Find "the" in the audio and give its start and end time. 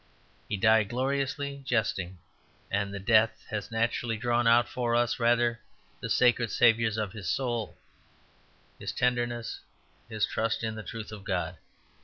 2.91-2.97, 5.99-6.09, 10.73-10.81